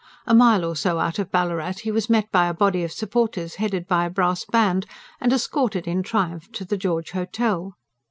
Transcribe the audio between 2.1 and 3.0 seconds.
by a body of